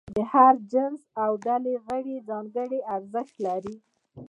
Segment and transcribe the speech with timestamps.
[0.15, 3.75] د هر جنس او ډلې غړي ځانګړي ارزښت لري.